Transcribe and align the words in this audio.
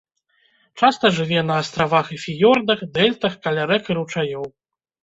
Часта 0.79 1.11
жыве 1.17 1.43
на 1.51 1.59
астравах 1.65 2.05
і 2.17 2.19
фіёрдах, 2.25 2.79
дэльтах, 2.99 3.41
каля 3.47 3.63
рэк 3.75 3.83
і 3.95 4.01
ручаёў. 4.01 4.53